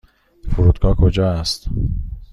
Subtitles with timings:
[0.51, 1.67] فرودگاه کجا است؟